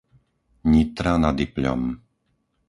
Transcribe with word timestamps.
Nitra 0.69 1.13
nad 1.21 1.37
Ipľom 1.47 1.81